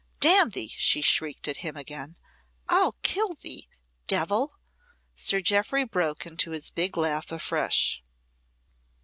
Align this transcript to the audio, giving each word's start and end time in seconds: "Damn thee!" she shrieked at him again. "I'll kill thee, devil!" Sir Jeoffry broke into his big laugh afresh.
"Damn 0.19 0.49
thee!" 0.49 0.73
she 0.77 1.03
shrieked 1.03 1.47
at 1.47 1.57
him 1.57 1.77
again. 1.77 2.17
"I'll 2.67 2.93
kill 3.03 3.35
thee, 3.35 3.69
devil!" 4.07 4.57
Sir 5.13 5.41
Jeoffry 5.41 5.83
broke 5.85 6.25
into 6.25 6.49
his 6.49 6.71
big 6.71 6.97
laugh 6.97 7.31
afresh. 7.31 8.01